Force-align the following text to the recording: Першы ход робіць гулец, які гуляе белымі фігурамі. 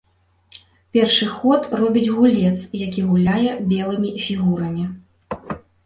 Першы 0.97 1.27
ход 1.35 1.61
робіць 1.81 2.07
гулец, 2.15 2.57
які 2.87 3.01
гуляе 3.13 3.47
белымі 3.71 4.09
фігурамі. 4.27 4.93